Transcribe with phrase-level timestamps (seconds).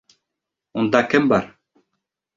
[0.83, 1.49] Унда кем бар?